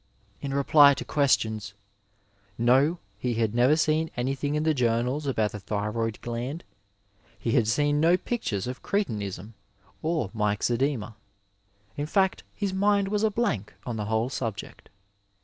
[0.41, 1.75] In reply to questions:
[2.57, 6.63] No, he had never seen anything in the journals about the thyroid gland;
[7.37, 9.53] he had seen no pictures of cretinism
[10.01, 11.17] or myxoedema;
[11.95, 14.89] in fact his mind was a blank on the whole subject.